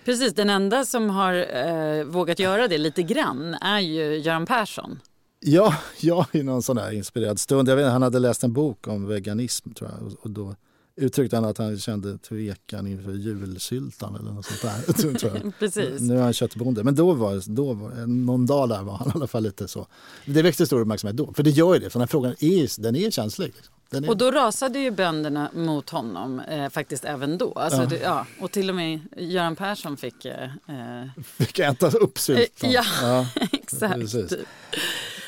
Precis, 0.04 0.34
den 0.34 0.50
enda 0.50 0.84
som 0.84 1.10
har 1.10 1.34
eh, 1.56 2.04
vågat 2.04 2.38
göra 2.38 2.68
det 2.68 2.78
lite 2.78 3.02
grann 3.02 3.54
är 3.54 3.80
ju 3.80 4.16
Göran 4.16 4.46
Persson. 4.46 4.98
Ja, 5.40 5.76
ja, 6.00 6.26
i 6.32 6.42
någon 6.42 6.62
sån 6.62 6.76
där 6.76 6.92
inspirerad 6.92 7.40
stund. 7.40 7.68
Jag 7.68 7.76
vet, 7.76 7.90
han 7.90 8.02
hade 8.02 8.18
läst 8.18 8.44
en 8.44 8.52
bok 8.52 8.88
om 8.88 9.06
veganism 9.08 9.70
tror 9.70 9.90
jag. 9.90 10.06
Och, 10.06 10.12
och 10.24 10.30
då 10.30 10.54
uttryckte 10.96 11.36
han 11.36 11.44
att 11.44 11.58
han 11.58 11.78
kände 11.78 12.18
tvekan 12.18 12.86
inför 12.86 13.12
julsyltan 13.12 14.16
eller 14.16 14.32
något 14.32 14.46
sånt 14.46 14.62
där. 14.62 14.92
tror 15.18 15.34
jag. 15.42 15.52
Precis. 15.58 16.00
Nu 16.00 16.18
är 16.18 16.22
han 16.22 16.32
köttbonde. 16.32 16.84
Men 16.84 16.94
då 16.94 17.12
var, 17.12 17.42
då 17.54 17.72
var 17.72 18.06
någon 18.06 18.46
dag 18.46 18.68
där 18.68 18.82
var 18.82 18.96
han 18.96 19.08
i 19.08 19.10
alla 19.14 19.26
fall 19.26 19.42
lite 19.42 19.68
så. 19.68 19.86
Det 20.26 20.42
väckte 20.42 20.66
stor 20.66 20.80
uppmärksamhet 20.80 21.16
då. 21.16 21.32
För 21.34 21.42
det 21.42 21.50
gör 21.50 21.74
ju 21.74 21.80
det, 21.80 21.90
för 21.90 21.98
den 21.98 22.02
här 22.02 22.06
frågan 22.10 22.34
är, 22.40 22.82
den 22.82 22.96
är 22.96 23.10
känslig. 23.10 23.46
Liksom. 23.46 23.74
Den 23.90 24.04
är... 24.04 24.08
Och 24.10 24.16
då 24.16 24.30
rasade 24.30 24.78
ju 24.78 24.90
bönderna 24.90 25.50
mot 25.54 25.90
honom 25.90 26.40
eh, 26.40 26.68
faktiskt 26.68 27.04
även 27.04 27.38
då. 27.38 27.52
Alltså, 27.52 27.80
Ja. 27.82 27.86
det, 27.86 27.98
ja, 27.98 28.26
och 28.40 28.50
till 28.50 28.68
och 28.70 28.76
med 28.76 29.00
Göran 29.16 29.56
Persson 29.56 29.96
fick... 29.96 30.24
Eh, 30.24 30.42
eh, 30.44 31.08
Fick 31.24 31.58
äta 31.58 31.88
upp 31.88 32.18
syltan. 32.18 32.70
Eh, 32.70 32.74
ja, 32.74 32.84
Ja, 33.02 33.26
exakt. 33.52 33.94
precis. 33.94 34.34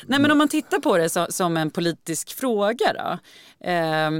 Nej, 0.07 0.19
men 0.19 0.31
om 0.31 0.37
man 0.37 0.47
tittar 0.47 0.79
på 0.79 0.97
det 0.97 1.09
så, 1.09 1.25
som 1.29 1.57
en 1.57 1.69
politisk 1.71 2.37
fråga 2.37 2.93
då. 2.93 3.17
Eh, 3.69 4.11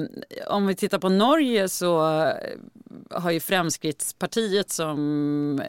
om 0.48 0.68
vi 0.68 0.76
tittar 0.76 1.00
på 1.00 1.10
Norge 1.10 1.70
så 1.70 2.22
eh, 2.22 2.34
har 3.12 3.32
ju 3.32 3.40
Fremskrittspartiet 3.40 4.70
som 4.70 5.62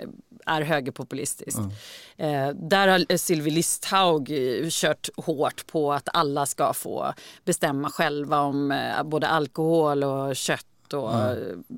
är 0.47 0.63
högerpopulistiskt. 0.63 1.61
Eh, 2.17 2.49
där 2.49 2.89
har 2.89 3.17
Sylvie 3.17 3.55
Listhaug 3.55 4.31
eh, 4.31 4.69
kört 4.71 5.09
hårt 5.17 5.67
på 5.67 5.93
att 5.93 6.09
alla 6.13 6.47
ska 6.47 6.73
få 6.73 7.13
bestämma 7.45 7.91
själva 7.91 8.41
om 8.41 8.73
eh, 8.73 9.03
både 9.03 9.27
alkohol 9.27 10.05
och 10.05 10.37
kött 10.37 10.67
och 10.95 11.15
eh, 11.15 11.37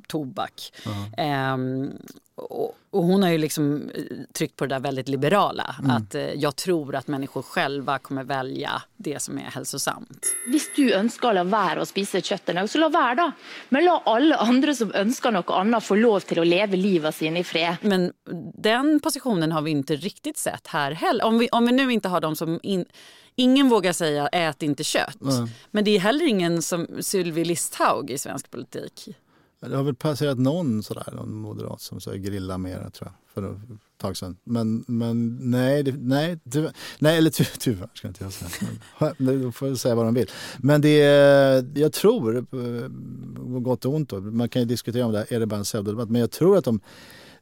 tobak. 0.08 0.72
Ehm, 1.16 1.92
och, 2.34 2.78
och 2.90 3.02
hon 3.02 3.22
har 3.22 3.30
ju 3.30 3.38
liksom 3.38 3.90
eh, 3.94 4.02
tryckt 4.32 4.56
på 4.56 4.66
det 4.66 4.74
där 4.74 4.80
väldigt 4.80 5.08
liberala. 5.08 5.74
Att 5.88 6.14
eh, 6.14 6.22
jag 6.22 6.56
tror 6.56 6.94
att 6.94 7.08
människor 7.08 7.42
själva 7.42 7.98
kommer 7.98 8.24
välja 8.24 8.82
det 8.96 9.22
som 9.22 9.38
är 9.38 9.42
hälsosamt. 9.42 10.26
Hvis 10.46 10.70
du 10.76 10.92
ønsker 10.94 11.28
å 11.28 11.44
la 11.44 11.84
spise 11.84 12.20
kjøtt 12.20 12.48
en 12.48 12.62
dag, 12.62 12.70
så 12.70 12.78
la 12.78 12.88
være, 12.88 13.14
da. 13.14 13.32
Men 13.68 13.84
la 13.84 13.98
alle 14.06 14.36
andre 14.36 14.74
som 14.74 14.92
ønsker 14.94 15.34
noe 15.34 15.60
annet, 15.60 15.84
få 15.84 15.98
lov 15.98 16.20
til 16.20 16.40
å 16.40 16.44
leve 16.44 16.76
livet 16.76 17.14
sine 17.14 17.40
i 17.40 17.44
fred. 17.44 17.76
Men 17.82 18.12
den 18.54 19.00
positionen 19.00 19.52
har 19.52 19.62
vi 19.62 19.70
inte 19.70 19.96
riktigt 19.96 20.38
sett 20.38 20.66
här 20.66 20.92
heller. 20.92 21.24
Om 21.24 21.38
vi, 21.38 21.48
om 21.48 21.66
vi 21.66 21.72
nu 21.72 21.92
inte 21.92 22.08
har 22.08 22.20
de 22.20 22.36
som... 22.36 22.60
In, 22.62 22.84
ingen 23.38 23.68
vågar 23.68 23.92
säga 23.92 24.26
ät 24.26 24.62
inte 24.62 24.84
kött. 24.84 25.18
Men 25.70 25.84
det 25.84 25.90
är 25.90 25.98
heller 25.98 26.26
ingen 26.26 26.62
som 26.62 26.86
Sylvie 27.00 27.44
Listhaug 27.44 28.10
i 28.10 28.18
svensk 28.18 28.50
politik. 28.50 29.08
Det 29.60 29.76
har 29.76 29.82
väl 29.82 29.94
passerat 29.94 30.38
någon 30.38 30.82
sådär, 30.82 31.12
någon 31.12 31.34
moderat 31.34 31.80
som 31.80 32.00
sa 32.00 32.12
grilla 32.12 32.58
mer 32.58 32.90
tror 32.90 33.12
jag, 33.12 33.12
för 33.34 33.52
ett 33.52 33.80
tag 33.96 34.16
sedan. 34.16 34.36
Men, 34.44 34.84
men 34.86 35.38
nej, 35.50 35.82
det, 35.82 35.94
nej, 35.98 36.38
tyvärr, 36.50 36.72
nej, 36.98 37.18
eller 37.18 37.30
ty, 37.30 37.44
tyvärr 37.58 37.88
ska 37.94 38.08
inte 38.08 38.24
jag 38.24 38.32
säga. 38.32 38.50
Men, 39.18 39.42
de 39.42 39.52
får 39.52 39.74
säga 39.74 39.94
vad 39.94 40.04
de 40.06 40.14
vill. 40.14 40.30
Men 40.58 40.80
det 40.80 41.02
är, 41.02 41.66
jag 41.74 41.92
tror, 41.92 42.36
eh, 42.36 42.88
gott 43.60 43.84
och 43.84 43.94
ont 43.94 44.10
då, 44.10 44.20
man 44.20 44.48
kan 44.48 44.62
ju 44.62 44.68
diskutera 44.68 45.06
om 45.06 45.12
det 45.12 45.18
här, 45.18 45.32
är 45.32 45.40
det 45.40 45.46
bara 45.46 45.56
en 45.56 45.64
pseudodebatt, 45.64 46.10
men 46.10 46.20
jag 46.20 46.30
tror 46.30 46.56
att 46.56 46.64
de, 46.64 46.80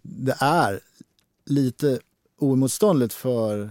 det 0.02 0.36
är 0.40 0.80
lite 1.46 2.00
oemotståndligt 2.38 3.14
för 3.14 3.70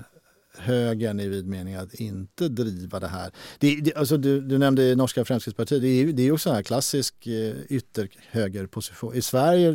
högern 0.57 1.19
i 1.19 1.27
vid 1.27 1.47
mening 1.47 1.75
att 1.75 1.93
inte 1.93 2.47
driva 2.47 2.99
det 2.99 3.07
här. 3.07 3.31
Det, 3.59 3.75
det, 3.75 3.93
alltså 3.95 4.17
du, 4.17 4.41
du 4.41 4.57
nämnde 4.57 4.95
norska 4.95 5.25
Fremskrittspartiet, 5.25 5.81
det 5.81 5.87
är 5.87 5.95
ju 6.05 6.11
det 6.11 6.23
är 6.27 6.31
också 6.31 6.49
en 6.49 6.63
klassisk 6.63 7.27
eh, 7.27 7.53
ytterhögerposition. 7.69 9.15
I 9.15 9.21
Sverige, 9.21 9.71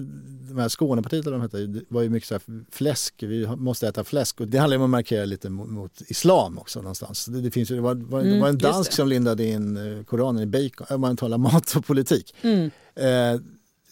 de 0.48 0.58
här 0.58 0.68
Skånepartiet 0.68 1.26
eller 1.26 1.36
de 1.36 1.42
hette, 1.42 1.66
det 1.66 1.82
var 1.88 2.02
ju 2.02 2.08
mycket 2.08 2.28
så 2.28 2.34
här 2.34 2.42
fläsk, 2.70 3.14
vi 3.22 3.46
måste 3.46 3.88
äta 3.88 4.04
fläsk 4.04 4.40
och 4.40 4.48
det 4.48 4.58
handlar 4.58 4.76
om 4.76 4.82
att 4.82 4.90
markera 4.90 5.24
lite 5.24 5.50
mot, 5.50 5.68
mot 5.70 6.02
islam 6.08 6.58
också 6.58 6.80
någonstans. 6.82 7.26
Det, 7.26 7.40
det, 7.40 7.50
finns 7.50 7.70
ju, 7.70 7.74
det, 7.74 7.80
var, 7.80 7.94
var, 7.94 8.22
det 8.22 8.28
Mm, 8.30 8.40
var 8.40 8.48
en 8.48 8.58
dansk 8.58 8.90
det. 8.90 8.96
som 8.96 9.08
lindade 9.08 9.44
in 9.46 9.76
eh, 9.98 10.04
Koranen 10.04 10.42
i 10.42 10.46
bacon, 10.46 10.86
om 10.90 11.00
man 11.00 11.16
talar 11.16 11.38
mat 11.48 11.76
och 11.76 11.86
politik. 11.86 12.34
Mm. 12.42 12.70
Eh, 12.94 13.40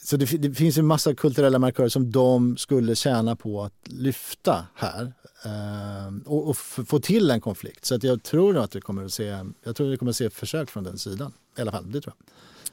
så 0.08 0.16
det, 0.16 0.24
det 0.24 0.54
finns 0.54 0.78
ju 0.78 0.82
massa 0.82 1.14
kulturella 1.14 1.58
markörer 1.58 1.88
som 1.88 2.10
de 2.10 2.56
skulle 2.56 2.94
tjäna 2.94 3.36
på 3.36 3.62
att 3.62 3.72
lyfta 3.84 4.66
här 4.74 5.12
eh, 5.44 6.14
och, 6.26 6.48
och 6.48 6.56
få 6.56 6.98
till 7.00 7.30
en 7.30 7.40
konflikt. 7.40 7.84
Så 7.84 7.94
att 7.94 8.02
jag 8.02 8.22
tror 8.22 8.58
att 8.58 8.76
vi 8.76 8.80
kommer 8.80 9.04
att 9.04 9.12
se, 9.12 9.44
jag 9.62 9.76
tror 9.76 9.86
att 9.86 9.92
vi 9.92 9.96
kommer 9.96 10.10
att 10.10 10.16
se 10.16 10.30
försök 10.30 10.70
från 10.70 10.84
den 10.84 10.98
sidan. 10.98 11.32
I 11.58 11.60
alla 11.60 11.72
fall, 11.72 11.92
det 11.92 12.00
tror 12.00 12.14
jag. 12.18 12.32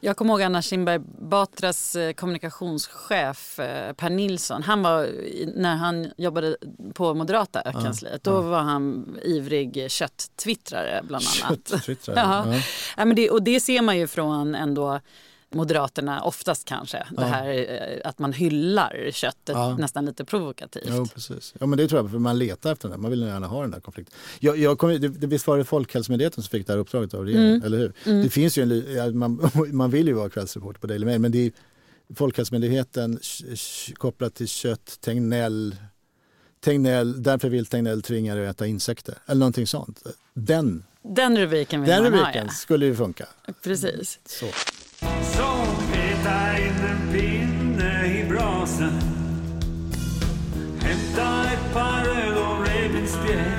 Jag 0.10 0.18
kommer 0.18 0.34
ihåg 0.34 0.42
Anna 0.42 0.62
Kinberg 0.62 1.00
Batras 1.20 1.96
eh, 1.96 2.14
kommunikationschef 2.14 3.60
eh, 3.60 3.94
Per 3.94 4.10
Nilsson. 4.10 4.64
Han 4.64 4.82
var, 4.82 5.10
när 5.56 5.76
han 5.76 6.12
jobbade 6.18 6.58
på 6.94 7.14
Moderata 7.14 7.72
kansliet, 7.72 8.24
då 8.24 8.42
var 8.42 8.62
han 8.62 9.18
ivrig 9.24 9.92
kött-twittrare 9.92 11.02
bland 11.08 11.26
annat. 11.44 11.70
Kött-twittrare, 11.70 12.20
ja. 12.20 12.54
ja. 12.54 12.62
Ja, 12.98 13.06
men 13.06 13.16
det, 13.16 13.30
och 13.30 13.44
det 13.44 13.60
ser 13.60 13.82
man 13.82 13.98
ju 13.98 14.08
från 14.08 14.56
ändå 14.56 15.00
Moderaterna 15.56 16.22
oftast 16.24 16.66
kanske. 16.66 16.98
Det 16.98 17.06
Ja. 17.18 17.24
här 17.24 17.50
eh, 18.04 18.10
att 18.10 18.20
man 18.20 18.34
hyllar 18.34 19.10
köttet 19.12 19.56
Ja. 19.56 19.78
nästan 19.78 20.06
lite 20.06 20.26
provokativt. 20.26 20.84
Jo, 20.88 21.06
precis. 21.14 21.54
Ja, 21.60 21.66
men 21.66 21.78
det 21.78 21.88
tror 21.88 22.02
jag, 22.02 22.12
för 22.12 22.20
man 22.20 22.38
letar 22.40 22.72
efter 22.72 22.90
den. 22.90 23.02
Man 23.02 23.12
vill 23.12 23.22
gärna 23.22 23.48
ha 23.48 23.62
den 23.62 23.72
där 23.72 23.80
konflikten. 23.80 24.16
Jag, 24.40 24.58
jag 24.58 24.78
kom, 24.80 24.90
det, 24.90 24.98
det, 24.98 25.28
visst 25.28 25.48
var 25.48 25.58
det 25.58 25.64
Folkhälsomyndigheten 25.64 26.44
som 26.44 26.50
fick 26.50 26.68
det 26.68 26.74
här 26.74 26.80
uppdraget 26.80 27.14
av 27.14 27.26
regeringen, 27.26 27.64
eller 27.64 27.78
hur? 27.78 27.94
Det 28.24 28.30
finns 28.30 28.58
ju 28.58 28.62
en, 28.64 28.94
ja, 28.96 29.12
man, 29.12 29.52
man 29.72 29.90
vill 29.92 30.08
ju 30.08 30.14
vara 30.14 30.30
kvällsreporter 30.30 30.80
på 30.80 30.88
Daily 30.88 31.06
Mail, 31.06 31.20
men 31.20 31.32
det 31.32 31.46
är 31.46 31.52
Folkhälsomyndigheten 32.16 33.20
kopplat 33.94 34.34
till 34.36 34.48
kött, 34.48 34.98
Tegnell, 35.02 35.76
Tegnell, 36.64 37.24
därför 37.24 37.50
vill 37.50 37.66
Tegnell 37.66 38.02
tvinga 38.02 38.36
dig 38.36 38.48
att 38.48 38.56
äta 38.56 38.68
insekter. 38.68 39.16
Eller 39.26 39.40
någonting 39.40 39.68
sånt. 39.68 40.04
Den, 40.34 40.84
Den 41.16 41.38
rubriken 41.38 41.82
vill 41.82 41.90
den 41.90 42.04
man 42.04 42.12
rubriken 42.12 42.46
ha. 42.48 42.54
skulle 42.54 42.86
ju 42.86 42.96
funka. 42.96 43.26
Ja. 43.48 43.54
Precis. 43.64 44.20
Så. 44.26 44.46
Kasta 46.26 46.58
in 46.58 46.86
en 46.86 47.14
pinne 47.14 48.06
i 48.06 48.26
brasan 48.30 49.00
Hämta 50.82 51.54
ett 51.54 51.74
par 51.74 52.08
öl 52.08 52.38
och 52.38 52.68
revbensspjäll 52.68 53.52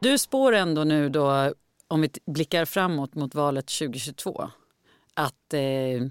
Du 0.00 0.18
spår 0.18 0.52
ändå 0.52 0.84
nu 0.84 1.08
då, 1.08 1.54
om 1.88 2.00
vi 2.00 2.10
blickar 2.26 2.64
framåt 2.64 3.14
mot 3.14 3.34
valet 3.34 3.66
2022, 3.66 4.50
att, 5.14 5.54
eh, 5.54 6.06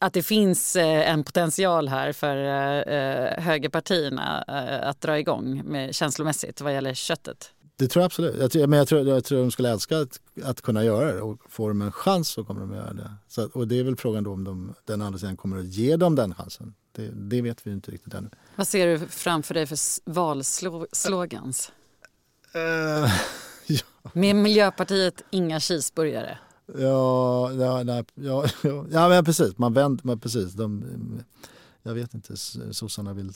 att 0.00 0.12
det 0.12 0.22
finns 0.22 0.76
eh, 0.76 1.10
en 1.10 1.24
potential 1.24 1.88
här 1.88 2.12
för 2.12 2.36
eh, 2.36 2.94
eh, 2.94 3.42
högerpartierna 3.42 4.44
eh, 4.48 4.88
att 4.88 5.00
dra 5.00 5.18
igång 5.18 5.62
med, 5.64 5.94
känslomässigt 5.94 6.60
vad 6.60 6.72
gäller 6.72 6.94
köttet. 6.94 7.52
Det 7.76 7.88
tror 7.88 8.00
jag 8.00 8.06
absolut. 8.06 8.36
Jag 8.40 8.50
tror, 8.50 8.66
men 8.66 8.78
jag 8.78 8.88
tror, 8.88 9.08
jag 9.08 9.24
tror 9.24 9.38
de 9.38 9.50
skulle 9.50 9.70
älska 9.70 9.98
att, 9.98 10.20
att 10.44 10.62
kunna 10.62 10.84
göra 10.84 11.12
det 11.12 11.20
och 11.20 11.38
får 11.48 11.68
de 11.68 11.82
en 11.82 11.92
chans 11.92 12.28
så 12.28 12.44
kommer 12.44 12.60
de 12.60 12.72
göra 12.72 12.92
det. 12.92 13.10
Så, 13.28 13.48
och 13.48 13.68
det 13.68 13.78
är 13.78 13.84
väl 13.84 13.96
frågan 13.96 14.24
då 14.24 14.32
om 14.32 14.44
de, 14.44 14.74
den 14.84 15.02
andra 15.02 15.18
sidan 15.18 15.36
kommer 15.36 15.58
att 15.58 15.66
ge 15.66 15.96
dem 15.96 16.14
den 16.14 16.34
chansen. 16.34 16.74
Det, 16.92 17.10
det 17.14 17.42
vet 17.42 17.66
vi 17.66 17.70
inte 17.70 17.90
riktigt 17.90 18.14
ännu. 18.14 18.30
Vad 18.56 18.68
ser 18.68 18.86
du 18.86 18.98
framför 19.08 19.54
dig 19.54 19.66
för 19.66 19.78
valslogans? 20.10 21.72
Eh, 22.54 23.12
Med 24.12 24.36
Miljöpartiet, 24.36 25.22
inga 25.30 25.60
cheeseburgare. 25.60 26.38
ja, 26.78 27.52
ja, 27.52 27.82
nej, 27.82 28.04
ja, 28.14 28.44
ja, 28.62 28.84
ja, 28.90 29.08
men 29.08 29.24
precis. 29.24 29.58
Man 29.58 29.72
vänder, 29.72 30.06
man, 30.06 30.20
precis. 30.20 30.52
De, 30.52 30.84
jag 31.82 31.94
vet 31.94 32.14
inte, 32.14 32.36
sossarna 32.72 33.12
vill 33.12 33.32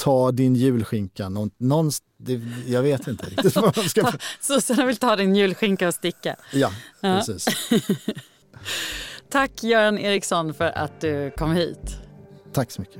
ta 0.00 0.32
din 0.32 0.54
julskinka. 0.54 1.28
Någon, 1.28 1.50
någon, 1.58 1.90
det, 2.18 2.40
jag 2.66 2.82
vet 2.82 3.06
inte 3.08 3.26
riktigt 3.26 3.56
vad 3.56 3.76
man 3.76 3.88
ska... 3.88 4.12
Sossarna 4.40 4.86
vill 4.86 4.96
ta 4.96 5.16
din 5.16 5.34
julskinka 5.36 5.88
och 5.88 5.94
sticka. 5.94 6.36
Ja, 6.52 6.70
Ja. 7.00 7.16
precis. 7.26 7.46
Tack 9.30 9.62
Göran 9.62 9.98
Eriksson 9.98 10.54
för 10.54 10.64
att 10.78 11.00
du 11.00 11.30
kom 11.36 11.52
hit. 11.52 11.96
Tack 12.52 12.70
så 12.70 12.80
mycket. 12.80 12.98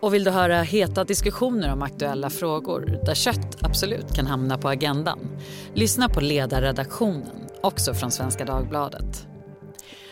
Och 0.00 0.14
vill 0.14 0.24
du 0.24 0.30
höra 0.30 0.62
heta 0.62 1.04
diskussioner 1.04 1.72
om 1.72 1.82
aktuella 1.82 2.30
frågor 2.30 3.00
där 3.06 3.14
kött 3.14 3.56
absolut 3.62 4.14
kan 4.14 4.26
hamna 4.26 4.58
på 4.58 4.68
agendan? 4.68 5.18
Lyssna 5.74 6.08
på 6.08 6.20
ledarredaktionen, 6.20 7.48
också 7.62 7.94
från 7.94 8.10
Svenska 8.10 8.44
Dagbladet. 8.44 9.26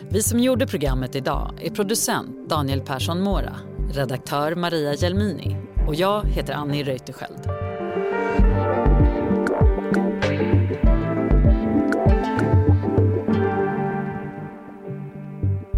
Vi 0.09 0.23
som 0.23 0.39
gjorde 0.39 0.67
programmet 0.67 1.15
idag 1.15 1.51
är 1.61 1.69
producent 1.69 2.49
Daniel 2.49 2.81
Persson 2.81 3.21
Mora, 3.21 3.55
redaktör 3.93 4.55
Maria 4.55 4.95
Gelmini 4.95 5.57
Och 5.87 5.95
jag 5.95 6.25
heter 6.25 6.53
Annie 6.53 6.83
Reuterskiöld. 6.83 7.41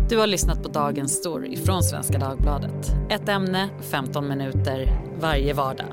Du 0.10 0.18
har 0.18 0.28
lyssnat 0.28 0.64
på 0.64 0.70
Dagens 0.70 1.12
Story 1.12 1.56
från 1.58 1.84
Svenska 1.84 2.18
Dagbladet. 2.18 2.92
Ett 3.10 3.30
ämne, 3.30 3.70
15 3.92 4.28
minuter, 4.28 5.02
varje 5.22 5.54
vardag. 5.54 5.88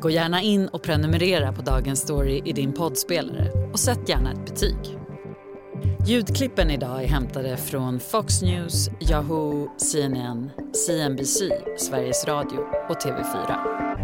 Gå 0.00 0.10
gärna 0.10 0.42
in 0.42 0.68
och 0.68 0.82
prenumerera 0.82 1.52
på 1.52 1.62
Dagens 1.62 2.00
Story 2.00 2.42
i 2.44 2.52
din 2.52 2.72
poddspelare 2.72 3.50
och 3.72 3.78
sätt 3.78 4.08
gärna 4.08 4.32
ett 4.32 4.44
betyg. 4.44 5.01
Ljudklippen 6.06 6.70
idag 6.70 7.02
är 7.02 7.08
hämtade 7.08 7.56
från 7.56 8.00
Fox 8.00 8.42
News, 8.42 8.90
Yahoo, 9.10 9.68
CNN, 9.78 10.50
CNBC, 10.86 11.40
Sveriges 11.78 12.24
Radio 12.24 12.58
och 12.88 12.96
TV4. 12.96 14.01